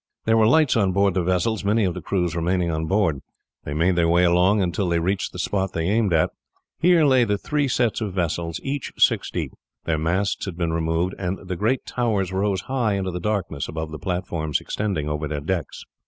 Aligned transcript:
There 0.25 0.35
were 0.35 0.47
lights 0.47 0.75
on 0.75 0.93
board 0.93 1.13
the 1.13 1.21
vessels, 1.21 1.63
many 1.63 1.83
of 1.83 1.93
the 1.93 2.01
crews 2.01 2.35
remaining 2.35 2.71
on 2.71 2.87
board. 2.87 3.19
They 3.65 3.75
made 3.75 3.95
their 3.95 4.09
way 4.09 4.23
along 4.23 4.59
until 4.59 4.89
they 4.89 4.97
reached 4.97 5.31
the 5.31 5.37
spot 5.37 5.73
they 5.73 5.85
aimed 5.87 6.11
at. 6.11 6.31
Here 6.79 7.05
lay 7.05 7.23
the 7.23 7.37
three 7.37 7.67
sets 7.67 8.01
of 8.01 8.11
vessels, 8.15 8.59
each 8.63 8.91
six 8.97 9.29
deep; 9.29 9.53
their 9.85 9.99
masts 9.99 10.45
had 10.45 10.57
been 10.57 10.73
removed, 10.73 11.13
and 11.19 11.47
the 11.47 11.55
great 11.55 11.85
towers 11.85 12.33
rose 12.33 12.61
high 12.61 12.93
into 12.95 13.11
the 13.11 13.19
darkness 13.19 13.67
above 13.67 13.91
the 13.91 13.99
platforms 13.99 14.59
extending 14.59 15.07
over 15.07 15.27
their 15.27 15.39
decks. 15.39 15.85